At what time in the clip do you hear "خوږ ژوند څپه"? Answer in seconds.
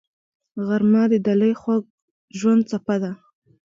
1.61-2.95